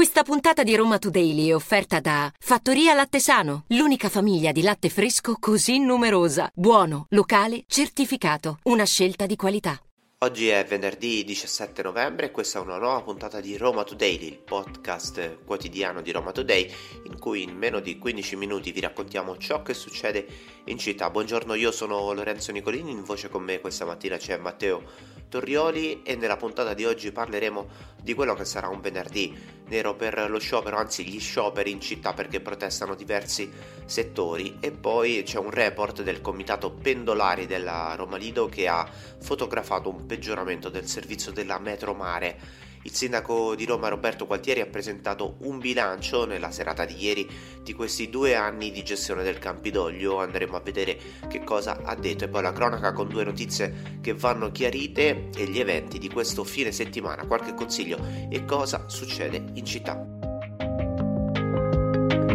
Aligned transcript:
Questa 0.00 0.22
puntata 0.22 0.62
di 0.62 0.74
Roma 0.74 0.98
Today 0.98 1.48
è 1.48 1.54
offerta 1.54 2.00
da 2.00 2.32
Fattoria 2.38 2.94
Latte 2.94 3.20
Sano, 3.20 3.64
l'unica 3.66 4.08
famiglia 4.08 4.50
di 4.50 4.62
latte 4.62 4.88
fresco 4.88 5.36
così 5.38 5.78
numerosa. 5.78 6.50
Buono, 6.54 7.04
locale, 7.10 7.64
certificato. 7.66 8.60
Una 8.62 8.86
scelta 8.86 9.26
di 9.26 9.36
qualità. 9.36 9.78
Oggi 10.20 10.48
è 10.48 10.64
venerdì 10.64 11.22
17 11.22 11.82
novembre 11.82 12.26
e 12.26 12.30
questa 12.30 12.58
è 12.58 12.62
una 12.62 12.78
nuova 12.78 13.02
puntata 13.02 13.42
di 13.42 13.58
Roma 13.58 13.84
Today, 13.84 14.24
il 14.24 14.38
podcast 14.38 15.44
quotidiano 15.44 16.00
di 16.00 16.12
Roma 16.12 16.32
Today, 16.32 16.70
in 17.04 17.18
cui 17.18 17.42
in 17.42 17.54
meno 17.54 17.80
di 17.80 17.98
15 17.98 18.36
minuti 18.36 18.72
vi 18.72 18.80
raccontiamo 18.80 19.36
ciò 19.36 19.60
che 19.60 19.74
succede 19.74 20.26
in 20.64 20.78
città. 20.78 21.10
Buongiorno, 21.10 21.52
io 21.52 21.72
sono 21.72 22.10
Lorenzo 22.14 22.52
Nicolini, 22.52 22.90
in 22.90 23.04
voce 23.04 23.28
con 23.28 23.42
me 23.42 23.60
questa 23.60 23.84
mattina 23.84 24.16
c'è 24.16 24.38
Matteo 24.38 25.18
Torrioli 25.30 26.02
e 26.02 26.16
nella 26.16 26.36
puntata 26.36 26.74
di 26.74 26.84
oggi 26.84 27.12
parleremo 27.12 27.68
di 28.02 28.14
quello 28.14 28.34
che 28.34 28.44
sarà 28.44 28.68
un 28.68 28.80
venerdì 28.80 29.34
nero 29.68 29.94
per 29.94 30.28
lo 30.28 30.40
sciopero, 30.40 30.76
anzi 30.76 31.06
gli 31.06 31.20
scioperi 31.20 31.70
in 31.70 31.80
città 31.80 32.12
perché 32.12 32.40
protestano 32.40 32.96
diversi 32.96 33.48
settori. 33.86 34.58
E 34.60 34.72
poi 34.72 35.22
c'è 35.22 35.38
un 35.38 35.50
report 35.50 36.02
del 36.02 36.20
comitato 36.20 36.72
pendolari 36.72 37.46
della 37.46 37.94
Roma 37.96 38.16
Lido 38.16 38.48
che 38.48 38.66
ha 38.66 38.86
fotografato 39.20 39.88
un 39.88 40.04
peggioramento 40.04 40.68
del 40.68 40.86
servizio 40.86 41.30
della 41.30 41.60
metro 41.60 41.94
mare 41.94 42.68
il 42.82 42.92
sindaco 42.92 43.54
di 43.54 43.66
Roma 43.66 43.88
Roberto 43.88 44.26
Gualtieri 44.26 44.60
ha 44.60 44.66
presentato 44.66 45.36
un 45.40 45.58
bilancio 45.58 46.24
nella 46.24 46.50
serata 46.50 46.86
di 46.86 46.94
ieri 46.98 47.28
di 47.62 47.74
questi 47.74 48.08
due 48.08 48.34
anni 48.34 48.70
di 48.70 48.82
gestione 48.82 49.22
del 49.22 49.38
Campidoglio. 49.38 50.18
Andremo 50.18 50.56
a 50.56 50.60
vedere 50.60 50.98
che 51.28 51.44
cosa 51.44 51.80
ha 51.84 51.94
detto 51.94 52.24
e 52.24 52.28
poi 52.28 52.42
la 52.42 52.52
cronaca 52.52 52.92
con 52.92 53.08
due 53.08 53.24
notizie 53.24 53.98
che 54.00 54.14
vanno 54.14 54.50
chiarite 54.50 55.28
e 55.36 55.44
gli 55.44 55.60
eventi 55.60 55.98
di 55.98 56.08
questo 56.08 56.42
fine 56.42 56.72
settimana, 56.72 57.26
qualche 57.26 57.52
consiglio 57.52 57.98
e 58.30 58.44
cosa 58.46 58.84
succede 58.86 59.44
in 59.54 59.64
città. 59.66 60.02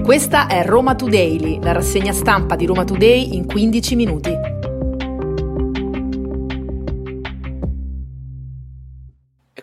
Questa 0.03 0.45
è 0.45 0.63
Roma 0.63 0.93
Today, 0.93 1.59
la 1.63 1.71
rassegna 1.71 2.13
stampa 2.13 2.55
di 2.55 2.67
Roma 2.67 2.83
Today 2.83 3.35
in 3.35 3.47
15 3.47 3.95
minuti. 3.95 4.54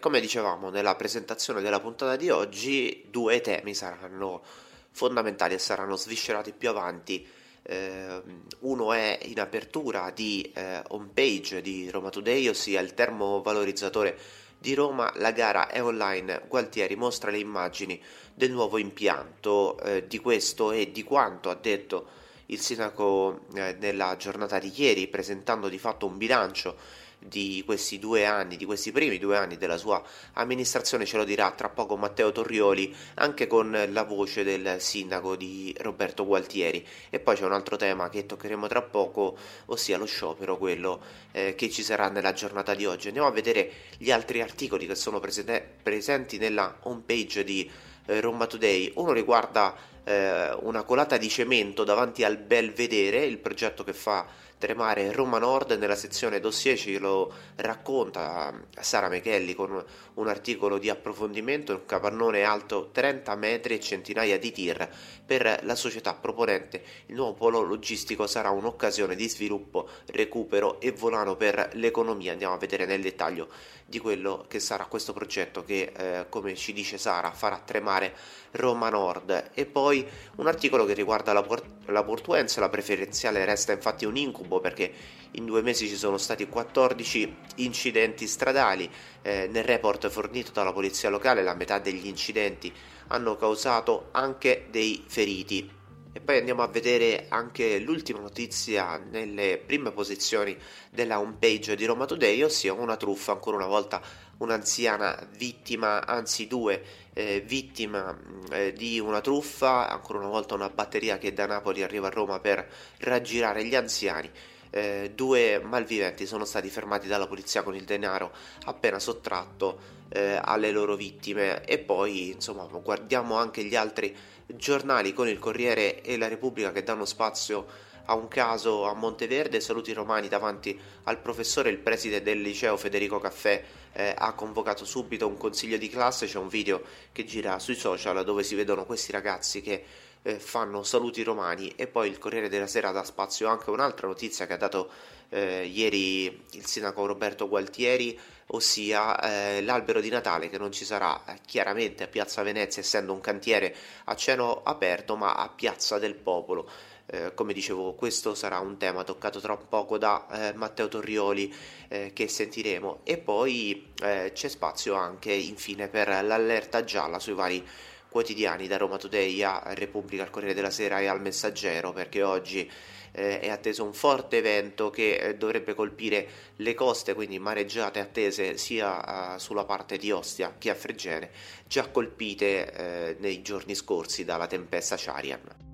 Come 0.03 0.19
dicevamo 0.19 0.69
nella 0.69 0.97
presentazione 0.97 1.63
della 1.63 1.79
puntata 1.79 2.17
di 2.17 2.29
oggi, 2.29 3.05
due 3.09 3.41
temi 3.41 3.73
saranno 3.73 4.43
fondamentali 4.91 5.55
e 5.55 5.59
saranno 5.59 5.95
sviscerati 5.95 6.53
più 6.53 6.71
avanti. 6.71 7.25
Eh, 7.63 8.21
uno 8.59 8.93
è 8.93 9.21
in 9.23 9.39
apertura 9.39 10.11
di 10.11 10.51
eh, 10.57 10.83
homepage 10.89 11.63
di 11.63 11.89
Roma 11.89 12.11
Today, 12.11 12.49
ossia 12.49 12.81
il 12.81 12.95
termovalorizzatore 12.95 14.19
di 14.59 14.75
Roma. 14.75 15.13
La 15.19 15.31
gara 15.31 15.69
è 15.69 15.81
online. 15.81 16.47
Gualtieri 16.49 16.97
mostra 16.97 17.31
le 17.31 17.39
immagini 17.39 18.03
del 18.35 18.51
nuovo 18.51 18.79
impianto. 18.79 19.79
Eh, 19.79 20.09
di 20.09 20.19
questo 20.19 20.73
e 20.73 20.91
di 20.91 21.05
quanto 21.05 21.49
ha 21.49 21.55
detto 21.55 22.09
il 22.47 22.59
sindaco 22.59 23.43
eh, 23.55 23.77
nella 23.79 24.17
giornata 24.17 24.59
di 24.59 24.73
ieri, 24.75 25.07
presentando 25.07 25.69
di 25.69 25.79
fatto 25.79 26.07
un 26.07 26.19
bilancio 26.19 26.77
di 27.25 27.63
questi 27.65 27.99
due 27.99 28.25
anni, 28.25 28.57
di 28.57 28.65
questi 28.65 28.93
primi 28.93 29.19
due 29.19 29.37
anni 29.37 29.57
della 29.57 29.77
sua 29.77 30.03
amministrazione, 30.35 31.05
ce 31.05 31.17
lo 31.17 31.25
dirà 31.25 31.51
tra 31.53 31.69
poco 31.69 31.97
Matteo 31.97 32.33
Torrioli, 32.33 32.95
anche 33.15 33.47
con 33.47 33.87
la 33.89 34.03
voce 34.03 34.43
del 34.45 34.81
sindaco 34.81 35.37
di 35.37 35.75
Roberto 35.79 36.27
Gualtieri. 36.27 36.87
E 37.11 37.21
poi 37.21 37.37
c'è 37.37 37.45
un 37.45 37.53
altro 37.53 37.77
tema 37.77 38.09
che 38.09 38.27
toccheremo 38.27 38.67
tra 38.67 38.83
poco, 38.83 39.37
ossia 39.67 39.99
lo 39.99 40.05
sciopero, 40.05 40.59
quello 40.59 41.01
eh, 41.33 41.55
che 41.55 41.71
ci 41.71 41.83
sarà 41.83 42.09
nella 42.09 42.33
giornata 42.33 42.75
di 42.75 42.87
oggi. 42.87 43.07
Andiamo 43.07 43.29
a 43.29 43.33
vedere 43.33 43.71
gli 43.99 44.11
altri 44.11 44.41
articoli 44.41 44.87
che 44.87 44.95
sono 44.95 45.21
presente, 45.21 45.67
presenti 45.83 46.39
nella 46.39 46.79
homepage 46.83 47.45
di 47.45 47.71
eh, 48.07 48.21
Roma 48.21 48.47
Today. 48.47 48.93
Uno 48.97 49.13
riguarda 49.13 49.75
eh, 50.05 50.53
una 50.61 50.83
colata 50.83 51.17
di 51.17 51.29
cemento 51.29 51.85
davanti 51.85 52.25
al 52.25 52.37
Belvedere, 52.37 53.25
il 53.25 53.39
progetto 53.39 53.85
che 53.85 53.93
fa 53.93 54.27
tremare 54.63 55.11
Roma 55.11 55.39
Nord 55.39 55.73
nella 55.73 55.97
sezione 55.97 56.39
dossier 56.39 56.79
ce 56.79 56.97
lo 57.01 57.33
racconta 57.57 58.55
Sara 58.79 59.09
Mechelli 59.09 59.55
con 59.55 59.85
un 60.15 60.29
articolo 60.29 60.79
di 60.79 60.89
approfondimento, 60.89 61.73
un 61.73 61.85
capannone 61.85 62.45
alto 62.45 62.91
30 62.93 63.35
metri 63.35 63.75
e 63.75 63.81
centinaia 63.81 64.39
di 64.39 64.53
tir 64.53 64.89
per 65.27 65.63
la 65.65 65.75
società 65.75 66.15
proponente. 66.15 66.81
Il 67.07 67.17
nuovo 67.17 67.33
polo 67.33 67.61
logistico 67.63 68.29
sarà 68.29 68.51
un'occasione 68.51 69.17
di 69.17 69.29
sviluppo, 69.29 69.89
recupero 70.13 70.81
e 70.81 70.93
volano 70.93 71.35
per 71.35 71.71
l'economia. 71.73 72.31
Andiamo 72.31 72.55
a 72.55 72.59
vedere 72.59 72.87
nel 72.87 73.03
dettaglio 73.03 73.49
di 73.85 73.99
quello 73.99 74.45
che 74.49 74.61
sarà 74.61 74.85
questo 74.87 75.13
progetto 75.13 75.65
che, 75.65 75.93
eh, 75.95 76.27
come 76.29 76.55
ci 76.55 76.73
dice 76.73 76.99
Sara, 76.99 77.33
farà 77.33 77.61
tremare 77.65 78.15
Roma 78.53 78.89
Nord. 78.89 79.51
E 79.55 79.67
poi 79.67 80.07
un 80.37 80.47
articolo 80.47 80.85
che 80.85 80.95
riguarda 80.95 81.33
la, 81.33 81.43
port- 81.43 81.67
la 81.87 82.03
Portuense, 82.03 82.61
la 82.61 82.69
preferenziale 82.69 83.45
resta 83.45 83.73
infatti 83.73 84.05
un 84.05 84.17
incubo 84.17 84.52
perché 84.61 84.93
in 85.33 85.45
due 85.45 85.63
mesi 85.63 85.89
ci 85.89 85.97
sono 85.97 86.19
stati 86.19 86.47
14 86.47 87.37
incidenti 87.57 88.27
stradali. 88.27 88.91
Eh, 89.23 89.49
nel 89.51 89.65
report 89.65 90.09
fornito 90.09 90.53
dalla 90.53 90.73
polizia 90.73 91.09
locale 91.09 91.43
la 91.43 91.55
metà 91.55 91.79
degli 91.79 92.07
incidenti 92.07 92.73
hanno 93.09 93.37
causato 93.37 94.09
anche 94.13 94.67
dei 94.71 95.05
feriti. 95.07 95.81
E 96.15 96.21
poi 96.21 96.37
andiamo 96.37 96.63
a 96.63 96.67
vedere 96.67 97.25
anche 97.31 97.79
l'ultima 97.79 98.21
notizia 98.21 98.99
nelle 98.99 99.57
prime 99.65 99.93
posizioni 99.93 100.55
della 100.91 101.19
homepage 101.19 101.75
di 101.75 101.87
Roma 101.87 102.05
Today, 102.05 102.43
ossia 102.43 102.75
una 102.75 102.97
truffa, 102.97 103.33
ancora 103.33 103.57
una 103.57 103.67
volta 103.67 103.99
un'anziana 104.37 105.27
vittima, 105.39 106.05
anzi 106.07 106.47
due 106.47 106.85
eh, 107.15 107.41
vittime 107.41 108.19
eh, 108.51 108.73
di 108.75 109.01
una 109.01 109.23
truffa, 109.23 109.89
ancora 109.89 110.19
una 110.19 110.29
volta 110.29 110.55
una 110.55 110.69
batteria 110.69 111.17
che 111.17 111.33
da 111.33 111.47
Napoli 111.47 111.83
arriva 111.83 112.09
a 112.09 112.11
Roma 112.11 112.41
per 112.41 112.69
raggirare 112.99 113.65
gli 113.65 113.75
anziani. 113.75 114.31
Eh, 114.75 115.13
due 115.15 115.61
malviventi 115.63 116.25
sono 116.25 116.47
stati 116.47 116.71
fermati 116.71 117.07
dalla 117.07 117.27
polizia 117.27 117.63
con 117.63 117.75
il 117.75 117.85
denaro 117.85 118.33
appena 118.65 118.99
sottratto 118.99 120.01
eh, 120.09 120.41
alle 120.43 120.71
loro 120.71 120.97
vittime. 120.97 121.65
E 121.65 121.79
poi 121.79 122.31
insomma 122.31 122.65
guardiamo 122.65 123.37
anche 123.37 123.65
gli 123.65 123.77
altri 123.77 124.17
giornali 124.47 125.13
con 125.13 125.29
il 125.29 125.39
Corriere 125.39 126.01
e 126.01 126.17
la 126.17 126.29
Repubblica 126.29 126.73
che 126.73 126.83
danno 126.83 127.05
spazio 127.05 127.91
a 128.07 128.15
un 128.15 128.29
caso 128.29 128.85
a 128.85 128.95
Monteverde, 128.95 129.61
saluti 129.61 129.93
romani 129.93 130.29
davanti 130.29 130.79
al 131.05 131.19
professore, 131.21 131.71
il 131.71 131.79
preside 131.79 132.23
del 132.23 132.41
liceo 132.41 132.77
Federico 132.77 133.19
Caffè 133.19 133.63
eh, 133.93 134.15
ha 134.17 134.33
convocato 134.33 134.85
subito 134.85 135.27
un 135.27 135.37
consiglio 135.37 135.77
di 135.77 135.89
classe, 135.89 136.27
c'è 136.27 136.39
un 136.39 136.49
video 136.49 136.83
che 137.13 137.25
gira 137.25 137.59
sui 137.59 137.75
social 137.75 138.25
dove 138.25 138.43
si 138.43 138.55
vedono 138.55 138.85
questi 138.85 139.13
ragazzi 139.13 139.61
che 139.61 139.85
eh, 140.23 140.39
fanno 140.39 140.83
saluti 140.83 141.23
romani 141.23 141.73
e 141.77 141.87
poi 141.87 142.09
il 142.09 142.19
Corriere 142.19 142.49
della 142.49 142.67
Sera 142.67 142.91
dà 142.91 143.05
spazio 143.05 143.49
anche 143.49 143.71
a 143.71 143.73
un'altra 143.73 144.07
notizia 144.07 144.47
che 144.47 144.53
ha 144.53 144.59
dato 144.59 144.91
eh, 145.29 145.65
ieri 145.65 146.45
il 146.53 146.67
sindaco 146.67 147.07
Roberto 147.07 147.49
Gualtieri, 147.49 148.19
ossia 148.49 149.19
eh, 149.21 149.63
l'albero 149.63 150.01
di 150.01 150.11
Natale 150.11 150.51
che 150.51 150.59
non 150.59 150.73
ci 150.73 150.85
sarà 150.85 151.25
eh, 151.25 151.39
chiaramente 151.47 152.05
a 152.05 152.09
Piazza 152.09 152.43
Venezia 152.43 152.83
essendo 152.83 153.13
un 153.13 153.21
cantiere 153.21 153.75
a 154.05 154.15
cielo 154.15 154.63
aperto 154.63 155.17
ma 155.17 155.35
a 155.35 155.49
Piazza 155.49 155.99
del 155.99 156.15
Popolo. 156.15 156.69
Eh, 157.07 157.35
come 157.35 157.53
dicevo, 157.53 157.95
questo 157.95 158.35
sarà 158.35 158.61
un 158.61 158.77
tema 158.77 159.03
toccato 159.05 159.41
tra 159.41 159.57
poco 159.57 159.99
da 159.99 160.27
eh, 160.31 160.53
Matteo 160.55 160.89
Torrioli 160.89 161.53
eh, 161.89 162.13
che 162.13 162.29
sentiremo 162.29 163.01
e 163.03 163.19
poi 163.19 163.93
eh, 164.03 164.31
c'è 164.33 164.49
spazio 164.49 164.95
anche 164.95 165.33
infine 165.33 165.89
per 165.89 166.09
l'allerta 166.09 166.85
gialla 166.85 167.19
sui 167.19 167.35
vari 167.35 167.67
quotidiani 168.13 168.69
da 168.69 168.77
Roma 168.77 168.99
Today 168.99 169.43
a 169.43 169.73
Repubblica, 169.75 170.23
al 170.23 170.31
Corriere 170.31 170.55
della 170.55 170.71
Sera 170.71 171.01
e 171.01 171.07
al 171.07 171.21
Messaggero 171.21 171.93
perché 171.93 172.23
oggi 172.23 172.71
eh, 173.13 173.41
è 173.41 173.49
atteso 173.49 173.83
un 173.83 173.93
forte 173.93 174.37
evento 174.37 174.91
che 174.91 175.17
eh, 175.17 175.37
dovrebbe 175.37 175.75
colpire 175.75 176.27
le 176.57 176.75
coste, 176.75 177.15
quindi 177.15 177.39
mareggiate 177.39 178.01
attese 178.01 178.57
sia 178.57 179.35
uh, 179.35 179.39
sulla 179.39 179.65
parte 179.65 179.97
di 179.97 180.11
Ostia 180.11 180.55
che 180.59 180.71
a 180.71 180.75
Fregene, 180.75 181.31
già 181.67 181.89
colpite 181.89 182.73
eh, 182.73 183.17
nei 183.19 183.43
giorni 183.43 183.75
scorsi 183.75 184.25
dalla 184.25 184.47
tempesta 184.47 184.97
Charian. 184.99 185.72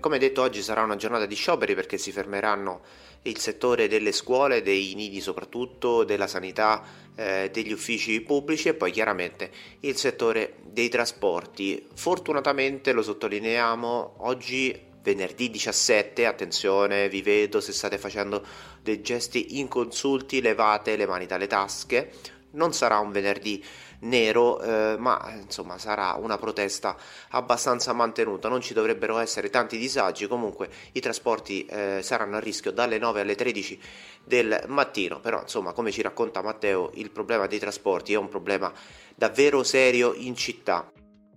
Come 0.00 0.18
detto 0.18 0.42
oggi 0.42 0.62
sarà 0.62 0.84
una 0.84 0.94
giornata 0.94 1.26
di 1.26 1.34
scioperi 1.34 1.74
perché 1.74 1.98
si 1.98 2.12
fermeranno 2.12 2.82
il 3.22 3.36
settore 3.38 3.88
delle 3.88 4.12
scuole, 4.12 4.62
dei 4.62 4.94
nidi 4.94 5.20
soprattutto, 5.20 6.04
della 6.04 6.28
sanità, 6.28 6.84
eh, 7.16 7.50
degli 7.52 7.72
uffici 7.72 8.20
pubblici 8.20 8.68
e 8.68 8.74
poi 8.74 8.92
chiaramente 8.92 9.50
il 9.80 9.96
settore 9.96 10.58
dei 10.62 10.88
trasporti. 10.88 11.84
Fortunatamente 11.94 12.92
lo 12.92 13.02
sottolineiamo, 13.02 14.18
oggi 14.18 14.86
venerdì 15.02 15.50
17, 15.50 16.26
attenzione, 16.26 17.08
vi 17.08 17.20
vedo 17.20 17.60
se 17.60 17.72
state 17.72 17.98
facendo 17.98 18.46
dei 18.80 19.00
gesti 19.00 19.58
inconsulti, 19.58 20.40
levate 20.40 20.94
le 20.94 21.06
mani 21.06 21.26
dalle 21.26 21.48
tasche. 21.48 22.12
Non 22.50 22.72
sarà 22.72 22.98
un 22.98 23.10
venerdì 23.10 23.62
nero, 24.00 24.60
eh, 24.60 24.96
ma 24.98 25.34
insomma 25.40 25.78
sarà 25.78 26.14
una 26.14 26.38
protesta 26.38 26.96
abbastanza 27.30 27.92
mantenuta, 27.92 28.48
non 28.48 28.60
ci 28.60 28.74
dovrebbero 28.74 29.18
essere 29.18 29.50
tanti 29.50 29.76
disagi, 29.76 30.26
comunque 30.26 30.68
i 30.92 31.00
trasporti 31.00 31.64
eh, 31.66 32.00
saranno 32.02 32.36
a 32.36 32.40
rischio 32.40 32.72
dalle 32.72 32.98
9 32.98 33.20
alle 33.20 33.34
13 33.34 33.80
del 34.24 34.64
mattino, 34.68 35.20
però 35.20 35.40
insomma 35.42 35.72
come 35.72 35.90
ci 35.90 36.02
racconta 36.02 36.42
Matteo 36.42 36.90
il 36.94 37.10
problema 37.10 37.46
dei 37.46 37.58
trasporti 37.58 38.12
è 38.12 38.16
un 38.16 38.28
problema 38.28 38.72
davvero 39.14 39.62
serio 39.62 40.14
in 40.14 40.36
città 40.36 40.90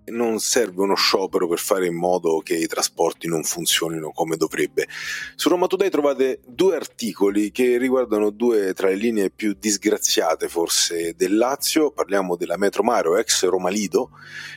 non 0.05 0.39
serve 0.39 0.81
uno 0.81 0.95
sciopero 0.95 1.47
per 1.47 1.59
fare 1.59 1.85
in 1.85 1.95
modo 1.95 2.39
che 2.39 2.55
i 2.55 2.67
trasporti 2.67 3.27
non 3.27 3.43
funzionino 3.43 4.11
come 4.11 4.35
dovrebbe. 4.35 4.87
Su 5.35 5.49
Roma 5.49 5.67
Today 5.67 5.89
trovate 5.89 6.41
due 6.45 6.75
articoli 6.75 7.51
che 7.51 7.77
riguardano 7.77 8.29
due 8.29 8.73
tra 8.73 8.87
le 8.87 8.95
linee 8.95 9.29
più 9.29 9.55
disgraziate 9.57 10.47
forse 10.47 11.13
del 11.15 11.37
Lazio, 11.37 11.91
parliamo 11.91 12.35
della 12.35 12.57
Metro 12.57 12.83
Maro 12.83 13.17
ex 13.17 13.45
Roma 13.45 13.69
Lido 13.69 14.11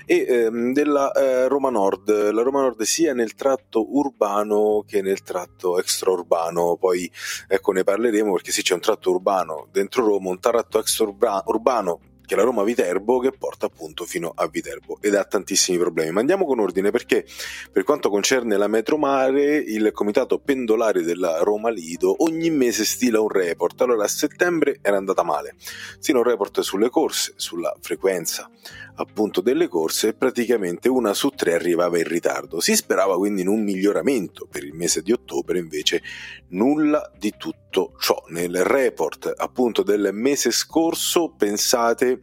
e 0.06 0.24
ehm, 0.26 0.72
della 0.72 1.12
eh, 1.12 1.48
Roma 1.48 1.70
Nord, 1.70 2.30
la 2.30 2.42
Roma 2.42 2.60
Nord 2.60 2.82
sia 2.82 3.12
nel 3.12 3.34
tratto 3.34 3.96
urbano 3.96 4.84
che 4.86 5.02
nel 5.02 5.22
tratto 5.22 5.78
extraurbano, 5.78 6.76
poi 6.76 7.10
ecco 7.48 7.72
ne 7.72 7.84
parleremo 7.84 8.32
perché 8.32 8.52
sì 8.52 8.62
c'è 8.62 8.74
un 8.74 8.80
tratto 8.80 9.10
urbano 9.10 9.68
dentro 9.70 10.04
Roma, 10.04 10.30
un 10.30 10.40
tratto 10.40 10.78
extraurbano 10.78 12.00
che 12.24 12.34
è 12.34 12.36
la 12.36 12.44
Roma 12.44 12.62
Viterbo 12.62 13.18
che 13.18 13.32
porta 13.32 13.66
appunto 13.66 14.04
fino 14.04 14.32
a 14.34 14.46
Viterbo 14.46 14.98
ed 15.00 15.14
ha 15.14 15.24
tantissimi 15.24 15.78
problemi. 15.78 16.12
Ma 16.12 16.20
andiamo 16.20 16.44
con 16.46 16.60
ordine 16.60 16.90
perché 16.90 17.24
per 17.70 17.84
quanto 17.84 18.10
concerne 18.10 18.56
la 18.56 18.68
Metromare 18.68 19.56
il 19.56 19.90
comitato 19.92 20.38
pendolare 20.38 21.02
della 21.02 21.38
Roma 21.38 21.70
Lido 21.70 22.22
ogni 22.22 22.50
mese 22.50 22.84
stila 22.84 23.20
un 23.20 23.28
report. 23.28 23.80
Allora 23.82 24.04
a 24.04 24.08
settembre 24.08 24.78
era 24.80 24.96
andata 24.96 25.22
male. 25.22 25.54
Stila 25.98 26.18
un 26.18 26.24
report 26.24 26.60
sulle 26.60 26.90
corse, 26.90 27.34
sulla 27.36 27.74
frequenza 27.80 28.50
appunto 28.96 29.40
delle 29.40 29.68
corse 29.68 30.08
e 30.08 30.14
praticamente 30.14 30.88
una 30.88 31.14
su 31.14 31.30
tre 31.30 31.54
arrivava 31.54 31.98
in 31.98 32.06
ritardo. 32.06 32.60
Si 32.60 32.76
sperava 32.76 33.16
quindi 33.16 33.42
in 33.42 33.48
un 33.48 33.62
miglioramento 33.62 34.46
per 34.50 34.64
il 34.64 34.74
mese 34.74 35.02
di 35.02 35.12
ottobre, 35.12 35.58
invece 35.58 36.02
nulla 36.48 37.10
di 37.16 37.34
tutto 37.36 37.94
ciò. 37.98 38.22
Nel 38.28 38.64
report 38.64 39.32
appunto 39.36 39.82
del 39.82 40.10
mese 40.12 40.50
scorso, 40.50 41.34
pensate 41.36 42.13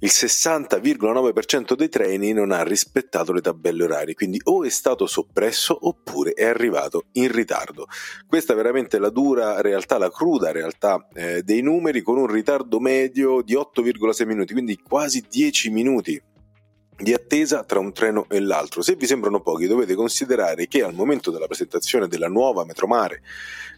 il 0.00 0.10
60,9% 0.12 1.74
dei 1.74 1.88
treni 1.88 2.32
non 2.32 2.50
ha 2.50 2.62
rispettato 2.62 3.32
le 3.32 3.40
tabelle 3.40 3.84
orarie, 3.84 4.14
quindi 4.14 4.38
o 4.44 4.64
è 4.64 4.68
stato 4.68 5.06
soppresso 5.06 5.76
oppure 5.88 6.32
è 6.32 6.44
arrivato 6.44 7.06
in 7.12 7.32
ritardo. 7.32 7.86
Questa 8.26 8.52
è 8.52 8.56
veramente 8.56 8.98
la 8.98 9.08
dura 9.08 9.60
realtà, 9.62 9.96
la 9.96 10.10
cruda 10.10 10.52
realtà 10.52 11.06
eh, 11.14 11.42
dei 11.42 11.62
numeri 11.62 12.02
con 12.02 12.18
un 12.18 12.26
ritardo 12.26 12.80
medio 12.80 13.40
di 13.40 13.54
8,6 13.54 14.26
minuti, 14.26 14.52
quindi 14.52 14.76
quasi 14.76 15.24
10 15.26 15.70
minuti 15.70 16.22
di 16.96 17.12
attesa 17.12 17.64
tra 17.64 17.78
un 17.78 17.92
treno 17.92 18.26
e 18.28 18.40
l'altro. 18.40 18.82
Se 18.82 18.94
vi 18.94 19.06
sembrano 19.06 19.40
pochi, 19.40 19.66
dovete 19.66 19.94
considerare 19.94 20.66
che 20.68 20.82
al 20.82 20.94
momento 20.94 21.30
della 21.30 21.46
presentazione 21.46 22.08
della 22.08 22.28
nuova 22.28 22.64
Metromare, 22.64 23.22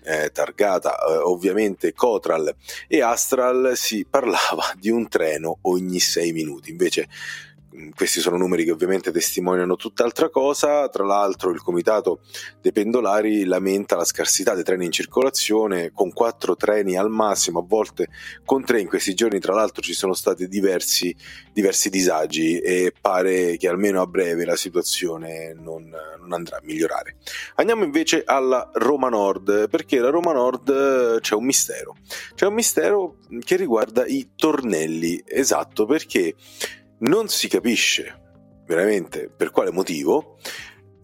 eh, 0.05 0.31
targata 0.33 0.97
eh, 0.97 1.17
ovviamente 1.17 1.93
Cotral 1.93 2.55
e 2.87 3.03
Astral, 3.03 3.73
si 3.75 4.07
parlava 4.09 4.73
di 4.79 4.91
un 4.91 5.09
treno 5.09 5.59
ogni 5.63 5.99
6 5.99 6.33
minuti. 6.33 6.71
Invece 6.71 7.09
questi 7.95 8.21
sono 8.21 8.37
numeri 8.37 8.65
che 8.65 8.71
ovviamente 8.71 9.13
testimoniano 9.13 9.77
tutt'altra 9.77 10.31
cosa, 10.31 10.89
tra 10.89 11.05
l'altro 11.05 11.51
il 11.51 11.61
comitato 11.61 12.21
dei 12.61 12.73
pendolari 12.73 13.45
lamenta 13.45 13.97
la 13.97 14.05
scarsità 14.05 14.55
dei 14.55 14.65
treni 14.65 14.87
in 14.87 14.93
circolazione 14.93 15.91
con 15.93 16.13
quattro 16.13 16.57
treni 16.57 16.97
al 16.97 17.11
massimo, 17.11 17.61
a 17.61 17.65
volte 17.67 18.09
con 18.45 18.65
tre. 18.65 18.81
In 18.81 18.89
questi 18.89 19.15
giorni 19.15 19.41
tra 19.41 19.55
l'altro 19.55 19.83
ci 19.83 19.93
sono 19.93 20.15
stati 20.15 20.49
diversi, 20.49 21.15
diversi 21.53 21.91
disagi 21.91 22.59
e 22.59 22.93
pare 22.99 23.57
che 23.57 23.69
almeno 23.69 24.01
a 24.01 24.07
breve 24.07 24.45
la 24.45 24.57
situazione 24.57 25.55
non, 25.55 25.91
non 26.19 26.33
andrà 26.33 26.57
a 26.57 26.63
migliorare. 26.63 27.17
Andiamo 27.57 27.85
invece 27.85 28.23
alla 28.25 28.71
Roma 28.75 29.09
Nord, 29.09 29.69
perché 29.69 29.99
la 29.99 30.11
Roma 30.11 30.33
Nord 30.33 31.21
c'è 31.21 31.35
un 31.35 31.45
mistero, 31.45 31.97
c'è 32.35 32.47
un 32.47 32.55
mistero 32.55 33.19
che 33.45 33.57
riguarda 33.57 34.07
i 34.07 34.31
tornelli, 34.35 35.23
esatto 35.27 35.85
perché 35.85 36.35
non 36.99 37.29
si 37.29 37.49
capisce 37.49 38.25
veramente 38.67 39.31
per 39.35 39.51
quale 39.51 39.71
motivo, 39.71 40.39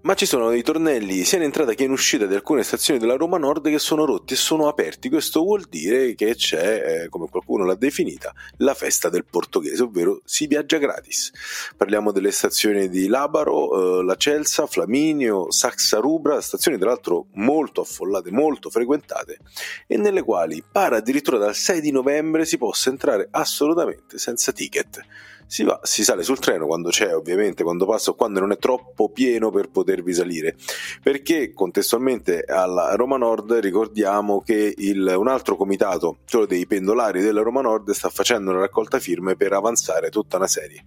ma 0.03 0.15
ci 0.15 0.27
sono 0.27 0.49
dei 0.49 0.63
tornelli 0.63 1.23
sia 1.23 1.39
in 1.39 1.45
entrata 1.45 1.75
che 1.75 1.85
in 1.85 1.93
uscita 1.93 2.27
di 2.27 2.35
alcune 2.35 2.65
stazioni 2.65 2.99
della 2.99 3.15
Roma 3.15 3.39
Nord 3.39 3.69
che 3.69 3.79
sono 3.79 4.05
rotti 4.05 4.33
e 4.33 4.37
sono 4.37 4.67
aperti. 4.67 5.09
Questo 5.09 5.43
vuol 5.43 5.67
dire 5.69 6.17
che 6.17 6.35
c'è, 6.35 7.05
eh, 7.05 7.09
come 7.09 7.29
qualcuno 7.29 7.65
l'ha 7.65 7.77
definita, 7.77 8.33
la 8.57 8.75
festa 8.75 9.09
del 9.09 9.25
portoghese, 9.25 9.85
ovvero 9.85 10.21
si 10.25 10.49
viaggia 10.49 10.79
gratis. 10.79 11.31
Parliamo 11.77 12.11
delle 12.11 12.33
stazioni 12.33 12.89
di 12.89 13.07
Labaro, 13.07 14.01
eh, 14.01 14.05
La 14.05 14.17
Celsa, 14.17 14.67
Flaminio, 14.67 15.53
Saxa 15.53 15.99
Rubra, 15.99 16.41
stazioni 16.41 16.79
tra 16.79 16.89
l'altro 16.89 17.27
molto 17.35 17.83
affollate, 17.83 18.33
molto 18.33 18.71
frequentate 18.71 19.39
e 19.87 19.97
nelle 19.99 20.23
quali 20.23 20.65
pare 20.69 20.97
addirittura 20.97 21.39
dal 21.39 21.55
6 21.55 21.81
di 21.81 21.93
novembre 21.93 22.45
si 22.45 22.59
possa 22.59 22.91
entrare 22.91 23.29
assolutamente 23.31 24.19
senza 24.19 24.51
ticket 24.51 25.01
si, 25.47 25.65
va, 25.65 25.79
si 25.83 26.05
sale 26.05 26.23
sul 26.23 26.39
treno 26.39 26.67
quando 26.67 26.91
c'è, 26.91 27.15
ovviamente, 27.15 27.63
quando 27.63 27.87
passa 27.87 28.11
o 28.11 28.15
quando 28.15 28.41
non 28.41 28.53
è 28.53 28.59
troppo 28.59 29.11
pieno 29.11 29.51
per 29.51 29.71
potervi 29.71 30.13
salire. 30.13 30.57
Perché 31.03 31.53
contestualmente 31.53 32.43
alla 32.43 32.95
Roma 32.95 33.17
Nord 33.17 33.53
ricordiamo 33.55 34.41
che 34.41 34.75
il, 34.77 35.15
un 35.17 35.29
altro 35.29 35.57
comitato, 35.57 36.19
quello 36.29 36.47
dei 36.47 36.67
pendolari 36.67 37.21
della 37.23 37.43
Roma 37.43 37.61
Nord, 37.61 37.91
sta 37.91 38.09
facendo 38.09 38.51
una 38.51 38.61
raccolta 38.61 38.99
firme 38.99 39.37
per 39.37 39.53
avanzare 39.53 40.11
tutta 40.11 40.37
una 40.37 40.47
serie 40.47 40.85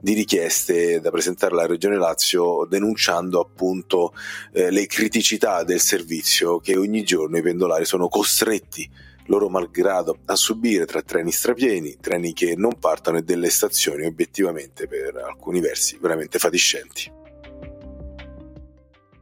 di 0.00 0.14
richieste 0.14 1.00
da 1.00 1.10
presentare 1.10 1.52
alla 1.52 1.66
Regione 1.66 1.96
Lazio 1.96 2.66
denunciando 2.68 3.40
appunto 3.40 4.12
eh, 4.52 4.70
le 4.70 4.86
criticità 4.86 5.62
del 5.62 5.80
servizio 5.80 6.58
che 6.58 6.76
ogni 6.76 7.02
giorno 7.02 7.38
i 7.38 7.42
pendolari 7.42 7.84
sono 7.84 8.08
costretti 8.08 9.06
loro 9.28 9.48
malgrado 9.48 10.18
a 10.26 10.36
subire 10.36 10.84
tra 10.84 11.02
treni 11.02 11.30
strapieni, 11.30 11.96
treni 12.00 12.32
che 12.32 12.54
non 12.56 12.78
partono 12.78 13.18
e 13.18 13.22
delle 13.22 13.48
stazioni 13.50 14.04
obiettivamente 14.04 14.86
per 14.86 15.16
alcuni 15.16 15.60
versi 15.60 15.96
veramente 16.00 16.38
fatiscenti. 16.38 17.16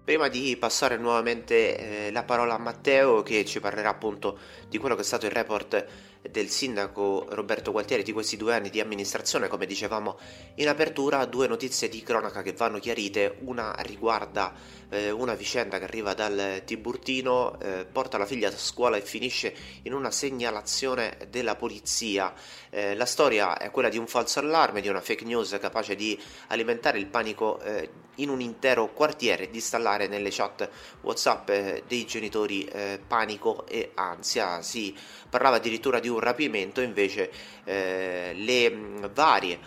Prima 0.05 0.29
di 0.29 0.57
passare 0.57 0.97
nuovamente 0.97 2.07
eh, 2.07 2.13
la 2.13 2.23
parola 2.23 2.55
a 2.55 2.59
Matteo 2.59 3.23
che 3.23 3.45
ci 3.45 3.59
parlerà 3.59 3.89
appunto 3.89 4.39
di 4.69 4.79
quello 4.79 4.95
che 4.95 5.01
è 5.01 5.05
stato 5.05 5.27
il 5.27 5.33
report 5.33 5.85
del 6.31 6.49
sindaco 6.49 7.27
Roberto 7.31 7.73
Gualtieri 7.73 8.03
di 8.03 8.13
questi 8.13 8.37
due 8.37 8.55
anni 8.55 8.71
di 8.71 8.81
amministrazione, 8.81 9.49
come 9.49 9.67
dicevamo 9.67 10.19
in 10.57 10.69
apertura, 10.69 11.25
due 11.25 11.49
notizie 11.49 11.89
di 11.89 12.03
cronaca 12.03 12.43
che 12.43 12.53
vanno 12.53 12.79
chiarite, 12.79 13.37
una 13.41 13.75
riguarda 13.79 14.55
eh, 14.89 15.11
una 15.11 15.35
vicenda 15.35 15.79
che 15.79 15.85
arriva 15.85 16.15
dal 16.15 16.63
Tiburtino, 16.65 17.59
eh, 17.61 17.87
porta 17.91 18.19
la 18.19 18.27
figlia 18.27 18.49
a 18.49 18.57
scuola 18.57 18.97
e 18.97 19.03
finisce 19.03 19.55
in 19.83 19.93
una 19.93 20.11
segnalazione 20.11 21.17
della 21.31 21.57
polizia. 21.57 22.33
Eh, 22.71 22.95
la 22.95 23.07
storia 23.07 23.57
è 23.59 23.71
quella 23.71 23.89
di 23.89 23.99
un 23.99 24.07
falso 24.07 24.39
allarme, 24.39 24.81
di 24.81 24.89
una 24.89 25.01
fake 25.01 25.25
news 25.25 25.57
capace 25.61 25.95
di 25.95 26.19
alimentare 26.49 26.99
il 26.99 27.07
panico 27.07 27.61
eh, 27.61 28.05
in 28.17 28.29
un 28.29 28.41
intero 28.41 28.93
quartiere 28.93 29.45
e 29.45 29.51
di 29.51 29.57
installare 29.57 30.07
nelle 30.07 30.31
chat 30.31 30.69
WhatsApp 31.03 31.49
eh, 31.51 31.83
dei 31.87 32.07
genitori 32.07 32.65
eh, 32.65 33.01
panico 33.05 33.67
e 33.67 33.91
ansia. 33.95 34.63
Si 34.63 34.95
parlava 35.29 35.57
addirittura 35.57 36.01
di 36.01 36.09
un 36.09 36.16
rapimento, 36.19 36.81
invece 36.81 37.31
le 37.65 38.71
mh, 38.71 39.11
varie 39.13 39.59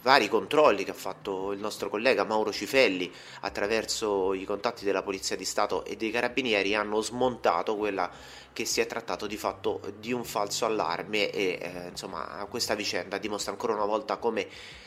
vari 0.00 0.28
controlli 0.28 0.84
che 0.84 0.92
ha 0.92 0.94
fatto 0.94 1.52
il 1.52 1.60
nostro 1.60 1.88
collega 1.88 2.24
Mauro 2.24 2.52
Cifelli 2.52 3.12
attraverso 3.40 4.32
i 4.34 4.44
contatti 4.44 4.84
della 4.84 5.02
Polizia 5.02 5.36
di 5.36 5.44
Stato 5.44 5.84
e 5.84 5.96
dei 5.96 6.10
Carabinieri 6.10 6.74
hanno 6.74 7.00
smontato 7.00 7.76
quella 7.76 8.10
che 8.52 8.64
si 8.64 8.80
è 8.80 8.86
trattato 8.86 9.26
di 9.26 9.36
fatto 9.36 9.80
di 9.98 10.12
un 10.12 10.24
falso 10.24 10.66
allarme 10.66 11.30
e 11.30 11.58
eh, 11.60 11.88
insomma 11.88 12.46
questa 12.48 12.74
vicenda 12.74 13.18
dimostra 13.18 13.52
ancora 13.52 13.74
una 13.74 13.86
volta 13.86 14.18
come 14.18 14.46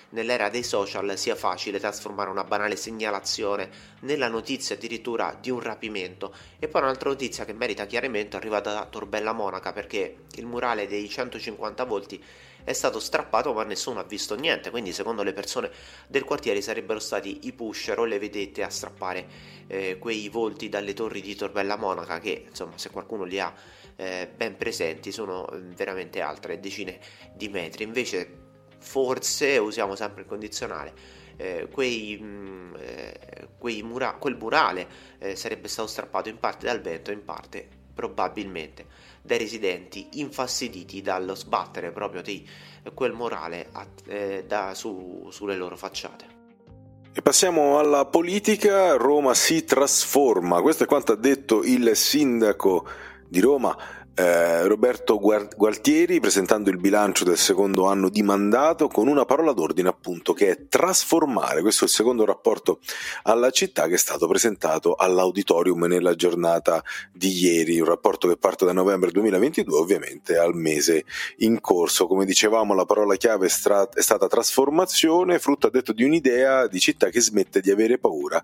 nell'era 0.09 0.49
dei 0.49 0.63
social 0.63 1.17
sia 1.17 1.35
facile 1.35 1.79
trasformare 1.79 2.29
una 2.29 2.43
banale 2.43 2.75
segnalazione 2.75 3.69
nella 4.01 4.27
notizia 4.27 4.75
addirittura 4.75 5.37
di 5.39 5.49
un 5.49 5.59
rapimento. 5.59 6.33
E 6.59 6.67
poi 6.67 6.81
un'altra 6.81 7.09
notizia 7.09 7.45
che 7.45 7.53
merita 7.53 7.85
chiarimento 7.85 8.35
è 8.35 8.39
arrivata 8.39 8.73
da 8.73 8.85
Torbella 8.85 9.33
Monaca 9.33 9.73
perché 9.73 10.17
il 10.35 10.45
murale 10.45 10.87
dei 10.87 11.09
150 11.09 11.83
volti 11.83 12.23
è 12.65 12.73
stato 12.73 12.99
strappato 12.99 13.53
ma 13.53 13.63
nessuno 13.63 13.99
ha 13.99 14.03
visto 14.03 14.35
niente, 14.35 14.71
quindi 14.71 14.91
secondo 14.91 15.23
le 15.23 15.31
persone 15.31 15.71
del 16.07 16.25
quartiere 16.25 16.61
sarebbero 16.61 16.99
stati 16.99 17.41
i 17.43 17.53
pusher 17.53 17.99
o 17.99 18.05
le 18.05 18.19
vedette 18.19 18.63
a 18.63 18.69
strappare 18.69 19.27
eh, 19.67 19.97
quei 19.99 20.27
volti 20.29 20.67
dalle 20.67 20.93
torri 20.93 21.21
di 21.21 21.35
Torbella 21.35 21.77
Monaca 21.77 22.19
che 22.19 22.47
insomma 22.49 22.77
se 22.77 22.89
qualcuno 22.89 23.23
li 23.23 23.39
ha 23.39 23.53
eh, 23.95 24.27
ben 24.35 24.57
presenti 24.57 25.11
sono 25.11 25.47
eh, 25.49 25.59
veramente 25.59 26.21
altre 26.21 26.59
decine 26.59 26.99
di 27.33 27.47
metri, 27.49 27.83
invece 27.83 28.43
forse 28.79 29.57
usiamo 29.59 29.95
sempre 29.95 30.21
il 30.21 30.27
condizionale 30.27 30.93
eh, 31.37 31.67
quei, 31.71 32.17
mh, 32.19 32.25
mm, 32.25 32.75
eh, 32.79 33.47
quei 33.59 33.83
mura- 33.83 34.13
quel 34.13 34.37
murale 34.37 34.87
eh, 35.19 35.35
sarebbe 35.35 35.67
stato 35.67 35.87
strappato 35.87 36.29
in 36.29 36.39
parte 36.39 36.65
dal 36.65 36.81
vento 36.81 37.11
in 37.11 37.23
parte 37.23 37.67
probabilmente 37.93 39.04
dai 39.25 39.37
residenti 39.37 40.07
infastiditi 40.13 41.01
dallo 41.01 41.35
sbattere 41.35 41.91
proprio 41.91 42.21
di 42.21 42.47
quel 42.93 43.13
morale 43.13 43.67
a, 43.71 43.87
eh, 44.07 44.45
da, 44.47 44.73
su, 44.73 45.27
sulle 45.31 45.55
loro 45.55 45.75
facciate. 45.75 46.33
E 47.13 47.21
passiamo 47.21 47.79
alla 47.79 48.05
politica, 48.05 48.95
Roma 48.97 49.33
si 49.33 49.63
trasforma, 49.63 50.61
questo 50.61 50.83
è 50.83 50.85
quanto 50.85 51.13
ha 51.13 51.15
detto 51.15 51.63
il 51.63 51.95
sindaco 51.95 52.85
di 53.27 53.39
Roma 53.39 53.75
eh, 54.15 54.65
Roberto 54.65 55.19
Gualtieri 55.19 56.21
presentando 56.21 56.69
il 56.69 56.77
bilancio 56.77 57.25
del 57.25 57.37
secondo 57.37 57.87
anno 57.87 58.09
di 58.09 58.23
mandato 58.23 58.87
con 58.87 59.07
una 59.07 59.25
parola 59.25 59.51
d'ordine 59.51 59.89
appunto 59.89 60.33
che 60.33 60.49
è 60.49 60.67
trasformare, 60.69 61.61
questo 61.61 61.83
è 61.83 61.87
il 61.87 61.93
secondo 61.93 62.23
rapporto 62.23 62.79
alla 63.23 63.49
città 63.51 63.87
che 63.87 63.95
è 63.95 63.97
stato 63.97 64.27
presentato 64.27 64.95
all'auditorium 64.95 65.83
nella 65.85 66.15
giornata 66.15 66.81
di 67.11 67.43
ieri, 67.43 67.79
un 67.79 67.87
rapporto 67.87 68.29
che 68.29 68.37
parte 68.37 68.63
da 68.65 68.71
novembre 68.71 69.11
2022 69.11 69.77
ovviamente 69.77 70.37
al 70.37 70.55
mese 70.55 71.03
in 71.37 71.59
corso, 71.59 72.07
come 72.07 72.23
dicevamo 72.25 72.73
la 72.73 72.85
parola 72.85 73.15
chiave 73.17 73.47
è, 73.47 73.49
stata 73.49 74.27
trasformazione, 74.27 75.39
frutto 75.39 75.67
detto 75.69 75.91
di 75.91 76.03
un'idea 76.03 76.67
di 76.67 76.79
città 76.79 77.09
che 77.09 77.19
smette 77.19 77.59
di 77.59 77.69
avere 77.69 77.97
paura 77.97 78.43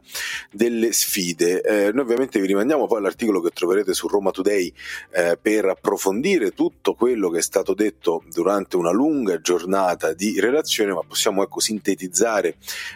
delle 0.52 0.92
sfide, 0.92 1.62
eh, 1.62 1.92
noi 1.94 2.04
ovviamente 2.04 2.40
vi 2.42 2.48
rimandiamo 2.48 2.88
poi 2.88 2.98
all'articolo 2.98 3.40
che 3.40 3.52
troverete 3.52 3.94
su 3.94 4.08
Roma 4.08 4.32
Today 4.32 4.74
eh, 5.12 5.38
per 5.42 5.61
per 5.62 5.70
approfondire 5.70 6.54
tutto 6.54 6.96
quello 6.96 7.30
che 7.30 7.38
è 7.38 7.42
stato 7.44 7.76
detto 7.76 8.24
durante 8.34 8.78
una 8.78 8.90
lunga 8.90 9.40
giornata 9.42 10.12
di 10.14 10.40
relazione, 10.40 10.92
ma 10.92 11.04
possiamo 11.08 11.44
ecco, 11.44 11.60
sintetizzare 11.60 12.56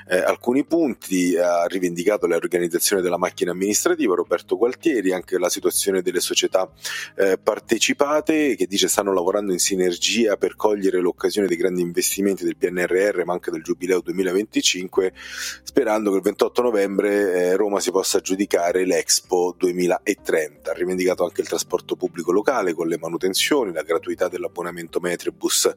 eh, 0.09 0.17
alcuni 0.17 0.65
punti. 0.65 1.37
Ha 1.37 1.65
rivendicato 1.65 2.25
le 2.25 2.33
organizzazioni 2.33 3.03
della 3.03 3.19
macchina 3.19 3.51
amministrativa 3.51 4.15
Roberto 4.15 4.57
Gualtieri, 4.57 5.13
anche 5.13 5.37
la 5.37 5.49
situazione 5.49 6.01
delle 6.01 6.19
società 6.19 6.67
eh, 7.15 7.37
partecipate 7.37 8.55
che 8.55 8.65
dice 8.65 8.87
stanno 8.87 9.13
lavorando 9.13 9.51
in 9.51 9.59
sinergia 9.59 10.35
per 10.35 10.55
cogliere 10.55 10.99
l'occasione 10.99 11.47
dei 11.47 11.57
grandi 11.57 11.81
investimenti 11.81 12.43
del 12.43 12.57
PNRR, 12.57 13.25
ma 13.25 13.33
anche 13.33 13.51
del 13.51 13.61
Giubileo 13.61 14.01
2025, 14.01 15.13
sperando 15.63 16.09
che 16.09 16.17
il 16.17 16.23
28 16.23 16.61
novembre 16.63 17.33
eh, 17.33 17.55
Roma 17.55 17.79
si 17.79 17.91
possa 17.91 18.17
aggiudicare 18.17 18.85
l'Expo 18.85 19.53
2030. 19.55 20.71
Ha 20.71 20.73
rivendicato 20.73 21.23
anche 21.23 21.41
il 21.41 21.47
trasporto 21.47 21.95
pubblico 21.95 22.31
locale 22.31 22.53
locale 22.55 22.73
con 22.73 22.87
le 22.87 22.97
manutenzioni, 22.97 23.73
la 23.73 23.81
gratuità 23.81 24.27
dell'abbonamento 24.27 24.99
Metrobus 24.99 25.73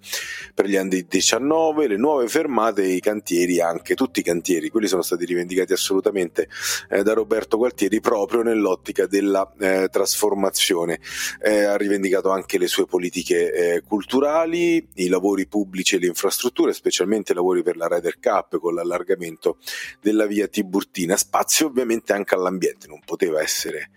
per 0.55 0.67
gli 0.67 0.77
anni 0.77 1.07
19, 1.07 1.89
le 1.89 1.97
nuove 1.97 2.29
fermate 2.29 2.83
e 2.83 2.93
i 2.93 3.01
cantieri, 3.01 3.61
anche 3.61 3.95
tutti 3.95 4.21
i 4.21 4.23
cantieri, 4.23 4.69
quelli 4.69 4.87
sono 4.87 5.03
stati 5.03 5.25
rivendicati 5.25 5.73
assolutamente 5.73 6.49
eh, 6.91 7.03
da 7.03 7.15
Roberto 7.15 7.57
Gualtieri 7.57 8.01
proprio 8.01 8.43
nell'ottica 8.43 9.07
della 9.07 9.51
eh, 9.59 9.89
trasformazione. 9.91 11.01
Eh, 11.41 11.65
ha 11.65 11.77
rivendicato 11.77 12.31
anche 12.31 12.59
le 12.59 12.67
sue 12.67 12.87
politiche 12.87 13.53
eh, 13.53 13.83
culturali, 13.83 14.87
i 14.95 15.09
lavori 15.09 15.47
pubblici 15.47 15.97
e 15.97 15.99
le 15.99 16.07
infrastrutture, 16.07 16.73
specialmente 16.73 17.33
i 17.33 17.35
lavori 17.35 17.63
per 17.63 17.77
la 17.77 17.89
Ryder 17.89 18.19
Cup 18.21 18.59
con 18.59 18.75
l'allargamento 18.75 19.59
della 20.01 20.27
via 20.27 20.47
Tiburtina, 20.47 21.17
spazio 21.17 21.67
ovviamente 21.67 22.13
anche 22.13 22.35
all'ambiente, 22.35 22.87
non 22.87 23.01
poteva 23.05 23.41
essere 23.41 23.91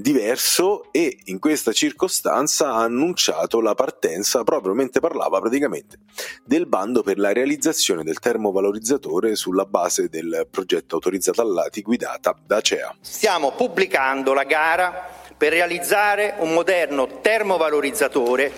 diverso 0.00 0.90
e 0.90 1.18
in 1.24 1.38
questa 1.38 1.72
circostanza 1.72 2.72
ha 2.72 2.82
annunciato 2.82 3.60
la 3.60 3.74
partenza 3.74 4.42
proprio 4.42 4.74
mentre 4.74 5.00
parlava 5.00 5.40
praticamente 5.40 5.98
del 6.44 6.66
bando 6.66 7.02
per 7.02 7.18
la 7.18 7.32
realizzazione 7.32 8.02
del 8.02 8.18
termovalorizzatore 8.18 9.36
sulla 9.36 9.64
base 9.64 10.08
del 10.08 10.48
progetto 10.50 10.96
autorizzato 10.96 11.40
all'ATI 11.42 11.82
guidata 11.82 12.36
da 12.44 12.60
CEA. 12.60 12.96
Stiamo 13.00 13.52
pubblicando 13.52 14.32
la 14.32 14.44
gara 14.44 15.08
per 15.36 15.52
realizzare 15.52 16.34
un 16.38 16.52
moderno 16.52 17.20
termovalorizzatore 17.20 18.52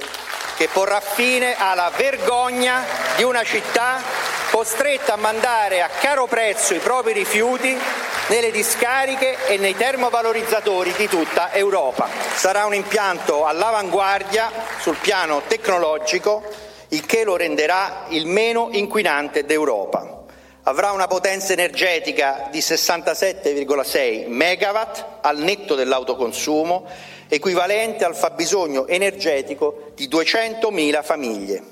che 0.56 0.68
porrà 0.72 1.00
fine 1.00 1.54
alla 1.54 1.90
vergogna 1.96 2.82
di 3.16 3.22
una 3.22 3.42
città 3.42 4.00
costretta 4.50 5.14
a 5.14 5.16
mandare 5.16 5.82
a 5.82 5.88
caro 5.88 6.26
prezzo 6.26 6.72
i 6.72 6.78
propri 6.78 7.12
rifiuti 7.12 7.76
nelle 8.28 8.50
discariche 8.50 9.46
e 9.46 9.56
nei 9.56 9.76
termovalorizzatori 9.76 10.92
di 10.96 11.06
tutta 11.06 11.52
Europa. 11.52 12.08
Sarà 12.34 12.64
un 12.64 12.74
impianto 12.74 13.44
all'avanguardia 13.44 14.50
sul 14.80 14.96
piano 14.96 15.42
tecnologico, 15.46 16.42
il 16.88 17.06
che 17.06 17.22
lo 17.22 17.36
renderà 17.36 18.06
il 18.08 18.26
meno 18.26 18.68
inquinante 18.72 19.44
d'Europa. 19.44 20.24
Avrà 20.64 20.90
una 20.90 21.06
potenza 21.06 21.52
energetica 21.52 22.48
di 22.50 22.58
67,6 22.58 24.26
megawatt 24.26 25.04
al 25.20 25.38
netto 25.38 25.76
dell'autoconsumo, 25.76 26.84
equivalente 27.28 28.04
al 28.04 28.16
fabbisogno 28.16 28.88
energetico 28.88 29.92
di 29.94 30.08
200.000 30.08 31.04
famiglie. 31.04 31.62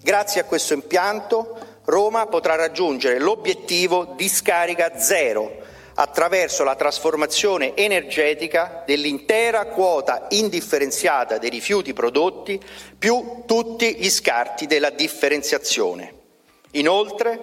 Grazie 0.00 0.42
a 0.42 0.44
questo 0.44 0.74
impianto 0.74 1.56
Roma 1.86 2.26
potrà 2.26 2.54
raggiungere 2.54 3.18
l'obiettivo 3.18 4.14
di 4.16 4.28
scarica 4.28 4.98
zero 4.98 5.61
attraverso 6.02 6.64
la 6.64 6.74
trasformazione 6.74 7.76
energetica 7.76 8.82
dell'intera 8.84 9.66
quota 9.66 10.26
indifferenziata 10.30 11.38
dei 11.38 11.48
rifiuti 11.48 11.92
prodotti 11.92 12.60
più 12.98 13.44
tutti 13.46 13.94
gli 13.94 14.10
scarti 14.10 14.66
della 14.66 14.90
differenziazione. 14.90 16.12
Inoltre, 16.72 17.40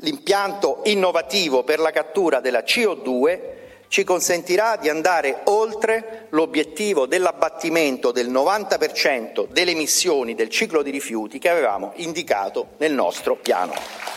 l'impianto 0.00 0.80
innovativo 0.84 1.64
per 1.64 1.78
la 1.78 1.90
cattura 1.90 2.40
della 2.40 2.60
CO2 2.60 3.40
ci 3.88 4.04
consentirà 4.04 4.76
di 4.76 4.90
andare 4.90 5.40
oltre 5.44 6.26
l'obiettivo 6.30 7.06
dell'abbattimento 7.06 8.10
del 8.10 8.30
90% 8.30 9.48
delle 9.48 9.70
emissioni 9.70 10.34
del 10.34 10.50
ciclo 10.50 10.82
di 10.82 10.90
rifiuti 10.90 11.38
che 11.38 11.48
avevamo 11.48 11.92
indicato 11.96 12.68
nel 12.76 12.92
nostro 12.92 13.36
piano. 13.36 14.11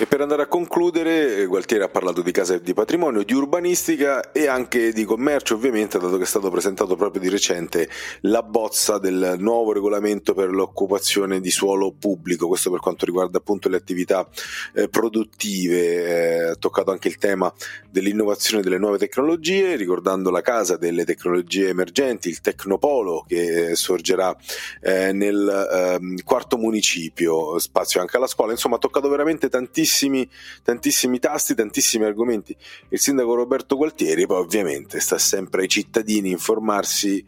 E 0.00 0.06
per 0.06 0.20
andare 0.20 0.42
a 0.42 0.46
concludere, 0.46 1.38
eh, 1.38 1.46
Gualtieri 1.46 1.82
ha 1.82 1.88
parlato 1.88 2.22
di 2.22 2.30
casa 2.30 2.54
e 2.54 2.60
di 2.60 2.72
patrimonio, 2.72 3.24
di 3.24 3.34
urbanistica 3.34 4.30
e 4.30 4.46
anche 4.46 4.92
di 4.92 5.02
commercio, 5.02 5.56
ovviamente, 5.56 5.98
dato 5.98 6.16
che 6.16 6.22
è 6.22 6.26
stato 6.26 6.50
presentato 6.50 6.94
proprio 6.94 7.20
di 7.20 7.28
recente 7.28 7.88
la 8.20 8.44
bozza 8.44 8.98
del 8.98 9.34
nuovo 9.38 9.72
regolamento 9.72 10.34
per 10.34 10.50
l'occupazione 10.50 11.40
di 11.40 11.50
suolo 11.50 11.90
pubblico, 11.90 12.46
questo 12.46 12.70
per 12.70 12.78
quanto 12.78 13.06
riguarda 13.06 13.38
appunto 13.38 13.68
le 13.68 13.76
attività 13.76 14.24
eh, 14.72 14.88
produttive, 14.88 16.04
eh, 16.04 16.42
ha 16.50 16.54
toccato 16.54 16.92
anche 16.92 17.08
il 17.08 17.18
tema 17.18 17.52
dell'innovazione 17.90 18.62
delle 18.62 18.78
nuove 18.78 18.98
tecnologie, 18.98 19.74
ricordando 19.74 20.30
la 20.30 20.42
casa 20.42 20.76
delle 20.76 21.04
tecnologie 21.04 21.70
emergenti, 21.70 22.28
il 22.28 22.40
Tecnopolo 22.40 23.24
che 23.26 23.70
eh, 23.70 23.74
sorgerà 23.74 24.36
eh, 24.80 25.10
nel 25.10 25.68
ehm, 25.72 26.22
quarto 26.22 26.56
municipio, 26.56 27.58
spazio 27.58 28.00
anche 28.00 28.16
alla 28.16 28.28
scuola, 28.28 28.52
insomma 28.52 28.76
ha 28.76 28.78
toccato 28.78 29.08
veramente 29.08 29.48
tantissimo 29.48 29.86
tantissimi, 29.88 30.28
tantissimi 30.62 31.18
tasti, 31.18 31.54
tantissimi 31.54 32.04
argomenti. 32.04 32.54
Il 32.90 33.00
sindaco 33.00 33.34
Roberto 33.34 33.76
Gualtieri 33.76 34.26
poi 34.26 34.38
ovviamente 34.38 35.00
sta 35.00 35.16
sempre 35.18 35.62
ai 35.62 35.68
cittadini 35.68 36.30
informarsi, 36.30 37.24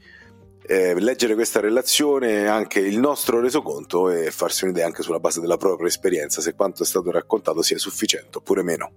eh, 0.66 0.98
leggere 1.00 1.34
questa 1.34 1.60
relazione, 1.60 2.46
anche 2.46 2.80
il 2.80 2.98
nostro 2.98 3.40
resoconto 3.40 4.10
e 4.10 4.30
farsi 4.30 4.64
un'idea 4.64 4.86
anche 4.86 5.02
sulla 5.02 5.18
base 5.18 5.40
della 5.40 5.56
propria 5.56 5.88
esperienza 5.88 6.40
se 6.42 6.54
quanto 6.54 6.82
è 6.82 6.86
stato 6.86 7.10
raccontato 7.10 7.62
sia 7.62 7.78
sufficiente 7.78 8.38
oppure 8.38 8.62
meno. 8.62 8.92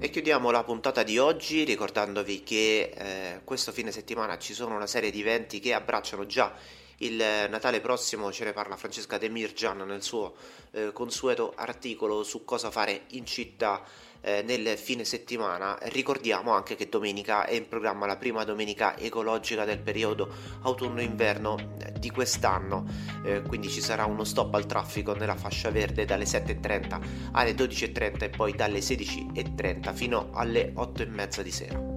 E 0.00 0.10
chiudiamo 0.10 0.50
la 0.50 0.64
puntata 0.64 1.04
di 1.04 1.16
oggi 1.18 1.62
ricordandovi 1.62 2.42
che 2.42 2.92
eh, 2.92 3.40
questo 3.44 3.70
fine 3.70 3.92
settimana 3.92 4.36
ci 4.36 4.52
sono 4.52 4.74
una 4.74 4.88
serie 4.88 5.12
di 5.12 5.20
eventi 5.20 5.60
che 5.60 5.72
abbracciano 5.72 6.26
già 6.26 6.52
il 7.02 7.16
Natale 7.16 7.80
prossimo 7.80 8.32
ce 8.32 8.44
ne 8.44 8.52
parla 8.52 8.76
Francesca 8.76 9.18
De 9.18 9.28
Mirjan 9.28 9.78
nel 9.78 10.02
suo 10.02 10.34
eh, 10.72 10.92
consueto 10.92 11.52
articolo 11.56 12.22
su 12.22 12.44
cosa 12.44 12.70
fare 12.70 13.02
in 13.10 13.26
città 13.26 13.82
eh, 14.22 14.42
nel 14.42 14.78
fine 14.78 15.04
settimana. 15.04 15.78
Ricordiamo 15.82 16.52
anche 16.52 16.76
che 16.76 16.88
domenica 16.88 17.44
è 17.44 17.54
in 17.54 17.68
programma 17.68 18.06
la 18.06 18.16
prima 18.16 18.44
domenica 18.44 18.96
ecologica 18.96 19.64
del 19.64 19.80
periodo 19.80 20.32
autunno-inverno 20.62 21.76
eh, 21.78 21.92
di 21.98 22.10
quest'anno, 22.10 22.86
eh, 23.24 23.42
quindi 23.42 23.68
ci 23.68 23.80
sarà 23.80 24.04
uno 24.06 24.24
stop 24.24 24.54
al 24.54 24.66
traffico 24.66 25.14
nella 25.14 25.36
fascia 25.36 25.70
verde 25.70 26.04
dalle 26.04 26.24
7.30 26.24 27.00
alle 27.32 27.52
12.30 27.52 28.22
e 28.22 28.30
poi 28.30 28.52
dalle 28.54 28.78
16.30 28.78 29.94
fino 29.94 30.30
alle 30.32 30.72
8.30 30.74 31.40
di 31.42 31.50
sera. 31.50 31.91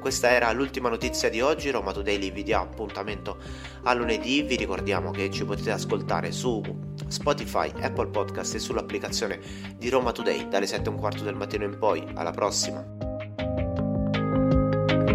Questa 0.00 0.30
era 0.30 0.50
l'ultima 0.52 0.88
notizia 0.88 1.28
di 1.28 1.40
oggi, 1.40 1.70
Roma 1.70 1.92
Today 1.92 2.30
vi 2.30 2.42
dia 2.42 2.60
appuntamento 2.60 3.38
a 3.82 3.94
lunedì, 3.94 4.42
vi 4.42 4.56
ricordiamo 4.56 5.10
che 5.10 5.30
ci 5.30 5.44
potete 5.44 5.70
ascoltare 5.70 6.32
su 6.32 6.62
Spotify, 7.08 7.72
Apple 7.80 8.08
Podcast 8.08 8.54
e 8.54 8.58
sull'applicazione 8.58 9.40
di 9.76 9.88
Roma 9.88 10.12
Today 10.12 10.48
dalle 10.48 10.66
7 10.66 10.88
e 10.88 10.92
un 10.92 10.98
quarto 10.98 11.24
del 11.24 11.34
mattino 11.34 11.64
in 11.64 11.76
poi, 11.78 12.04
alla 12.14 12.30
prossima! 12.30 12.84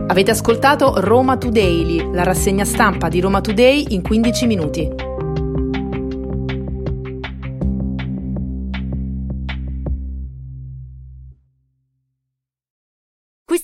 Avete 0.05 0.31
ascoltato 0.31 0.99
Roma 0.99 1.37
Today, 1.37 2.11
la 2.13 2.23
rassegna 2.23 2.65
stampa 2.65 3.07
di 3.07 3.19
Roma 3.19 3.41
Today 3.41 3.85
in 3.89 4.01
15 4.01 4.45
minuti. 4.45 5.12